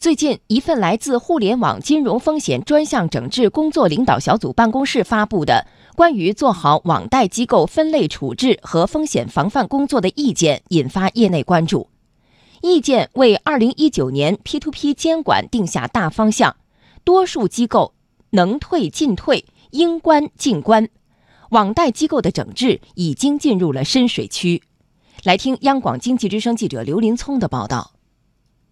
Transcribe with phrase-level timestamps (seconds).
[0.00, 11.90] 最近，一份来自互联网金融风险专项整治工作领导小组办公室发布的关于做好网贷机构分类处置和风险防范工作的意见，引发业内关注。
[12.62, 16.56] 意见为二零一九年 P2P 监管定下大方向，
[17.04, 17.92] 多数机构
[18.30, 20.88] 能退尽退，应关尽关，
[21.50, 24.62] 网贷机构的整治已经进入了深水区。
[25.24, 27.92] 来听央广经济之声记者刘林聪的报道。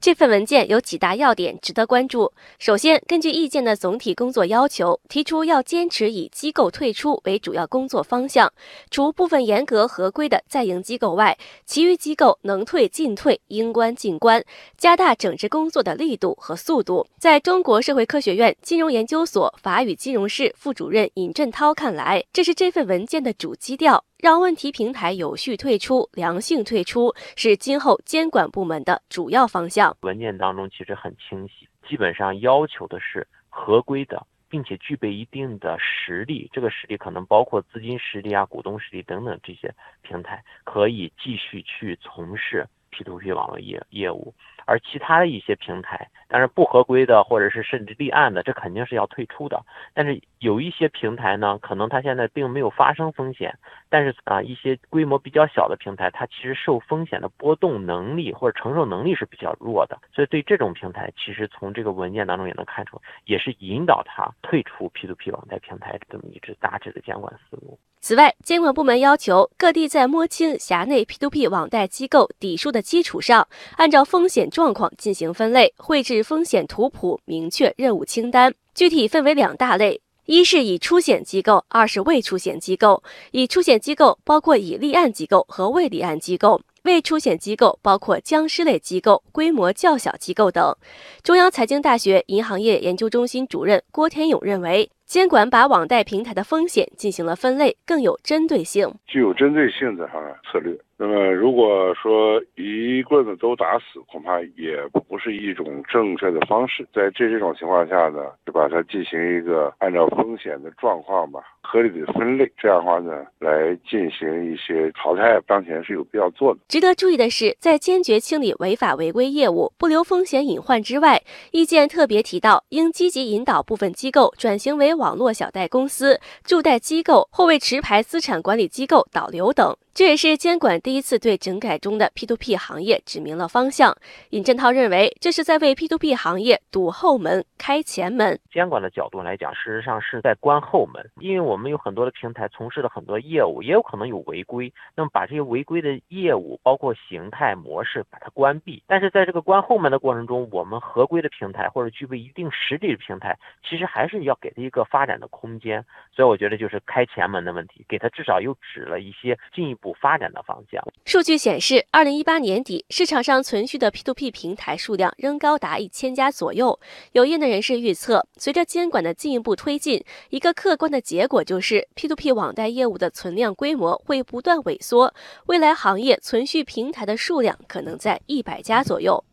[0.08, 2.32] 这份文件有几大要点值得关注。
[2.58, 8.50] 首先，根据意见的总体工作要求，提出要坚持以机构退出为主要工作方向，
[8.90, 11.36] 除部分严格合规的在营机构外，
[11.66, 14.42] 其余机构能退尽退，应关尽关，
[14.78, 17.06] 加大整治工作的力度和速度。
[17.18, 24.02] 在中国社会科学院金融研究所法语金融室副主任尹振涛看来，这是这份文件的主基调。
[24.18, 29.96] 让问题平台有序退出、良性退出，是今后监管部门的主要方向。
[30.00, 36.50] 文件当中其实很清晰，基本上要求的是合规的，并且具备一定的实力。
[36.52, 44.34] 这个实力可能包括资金实力啊、股东实力等等这些平台，可以继续去从事 P2P 网络业业务。
[44.68, 49.64] 而其他的一些平台，但是不合规的，或者是甚至立案的，这肯定是要退出的。
[49.94, 53.58] 但是有一些平台呢，可能它现在并没有发生风险，
[53.88, 59.98] 但是啊，一些规模比较小的平台，它其实受风险的波动能力或者承受能力是比较弱的。
[60.12, 67.78] 所以对这种平台，其实从这个文件当中也能看出，也是引导它退出 P2P 网贷平台这么一支大致的监管思路。
[68.00, 78.52] 此外，监管部门要求各地在摸清辖内 P2P 网贷机构底数的基础上，按照风险状况进行分类，绘制风险图谱，明确任务清单。
[78.74, 83.00] 具体分为两大类：一是已出险机构，二是未出险机构。
[83.30, 86.60] 已出险机构包括已立案机构和未立案机构。
[86.82, 90.74] 未出险机构包括僵尸类机构、规模较小机构等。
[91.22, 100.18] 中央财经大学银行业研究中心主任郭天勇认为，监管把网贷平台的风险进行了分类，更有针对性，具有针对性的哈
[100.50, 100.76] 策略。
[100.96, 102.62] 那么，如果说一
[102.98, 104.76] 一棍子都打死，恐怕也
[105.08, 106.84] 不是一种正确的方式。
[106.92, 116.60] 在这这种情况下呢，就把它进行一个按照风险的状况吧，合理的分类，这样的话呢，来进行一些淘汰，当前是有必要做的。
[116.66, 129.76] 值得注意的是，在坚决清理违法违规业务、不留风险隐患之外，意见特别提到，应积极引导部分机构转型为网络小贷公司、助贷机构或为持牌资产管理机构导流等。
[129.92, 133.94] 这也是监管第一次对整改中的 P2P 行业指明了方向。
[134.30, 138.37] 尹振涛认为，这是在为 P2P 行业堵后门、开前门。
[138.50, 144.72] 监管的角度来讲，事实上是在关后门，因为我们有很多的平台从事了很多业务，也有可能有违规。
[144.94, 148.82] 那么把这些违规的业务，包括形态模式，把它关闭。
[148.86, 153.38] 但是在这个关后门的过程中，我们合规的平台或者具备一定实力的平台，
[153.68, 155.84] 其实还是要给它一个发展的空间。
[156.14, 159.88] 所以我觉得就是开前门的问题，给它至少又指了一些进一步。
[160.00, 160.80] 发展的方向。
[161.06, 166.78] 数据显示，二零一八年底，市场上存续的 P2P 平台数量仍高达一千家左右。
[167.12, 175.12] 有业内人士预测，随着监管的进一步推进，一个客观的结果就是 P2P 网贷业务的存量规模会不断萎缩，
[175.46, 179.24] 未来行业存续平台的数量可能在一百家左右。